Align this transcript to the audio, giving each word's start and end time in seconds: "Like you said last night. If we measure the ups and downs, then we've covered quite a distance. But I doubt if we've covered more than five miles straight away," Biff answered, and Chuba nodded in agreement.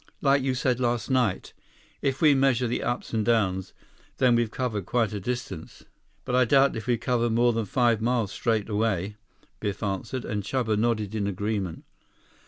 "Like 0.19 0.41
you 0.41 0.55
said 0.55 0.79
last 0.79 1.11
night. 1.11 1.53
If 2.01 2.23
we 2.23 2.33
measure 2.33 2.65
the 2.65 2.81
ups 2.81 3.13
and 3.13 3.23
downs, 3.23 3.71
then 4.17 4.33
we've 4.33 4.49
covered 4.49 4.87
quite 4.87 5.13
a 5.13 5.19
distance. 5.19 5.85
But 6.25 6.33
I 6.33 6.43
doubt 6.43 6.75
if 6.75 6.87
we've 6.87 6.99
covered 6.99 7.33
more 7.33 7.53
than 7.53 7.65
five 7.65 8.01
miles 8.01 8.31
straight 8.31 8.67
away," 8.67 9.17
Biff 9.59 9.83
answered, 9.83 10.25
and 10.25 10.41
Chuba 10.41 10.75
nodded 10.75 11.13
in 11.13 11.27
agreement. 11.27 11.83